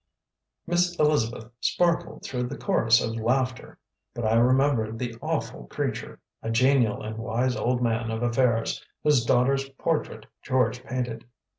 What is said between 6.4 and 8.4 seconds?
a genial and wise old man of